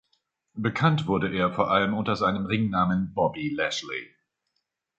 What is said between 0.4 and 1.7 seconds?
Bekannt wurde er vor